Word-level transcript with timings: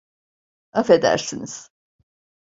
Afedersiniz? 0.71 1.69